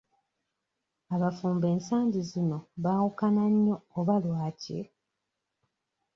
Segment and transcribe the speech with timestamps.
[1.15, 4.79] Abafumbo ensangi zino baawukana nnyo oba lwaki?